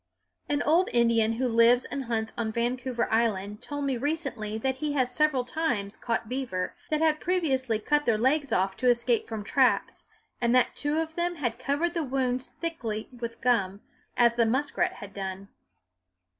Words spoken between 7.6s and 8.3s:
cut their